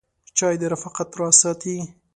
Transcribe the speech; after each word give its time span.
چای 0.37 0.55
د 0.61 0.63
رفاقت 0.73 1.09
راز 1.19 1.35
ساتي. 1.41 1.77